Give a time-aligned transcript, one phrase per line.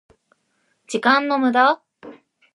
[0.87, 1.79] 時間の無駄？